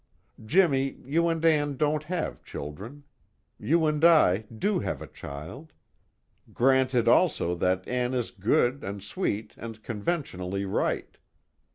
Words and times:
Jimmy, 0.43 0.97
you 1.05 1.27
and 1.27 1.45
Ann 1.45 1.77
don't 1.77 2.01
have 2.05 2.43
children. 2.43 3.03
You 3.59 3.85
and 3.85 4.03
I 4.03 4.45
do 4.51 4.79
have 4.79 4.99
a 4.99 5.05
child. 5.05 5.73
Granted 6.51 7.07
also 7.07 7.53
that 7.53 7.87
Ann 7.87 8.15
is 8.15 8.31
good 8.31 8.83
and 8.83 9.03
sweet 9.03 9.53
and 9.57 9.83
conventionally 9.83 10.65
right. 10.65 11.19